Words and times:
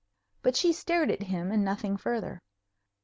But 0.41 0.55
she 0.55 0.73
stared 0.73 1.11
at 1.11 1.21
him, 1.21 1.51
and 1.51 1.63
nothing 1.63 1.95
further. 1.95 2.39